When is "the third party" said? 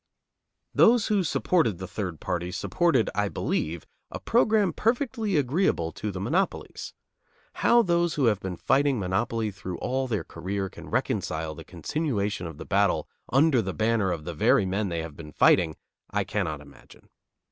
1.77-2.51